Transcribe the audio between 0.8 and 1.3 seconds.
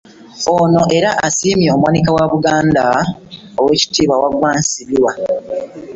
era